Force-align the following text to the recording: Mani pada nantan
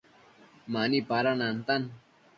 Mani 0.73 0.99
pada 1.09 1.31
nantan 1.39 1.83